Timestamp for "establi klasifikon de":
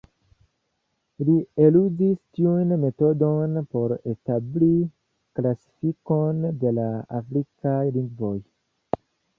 4.15-6.77